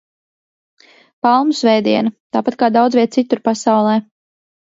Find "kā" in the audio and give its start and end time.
2.63-2.69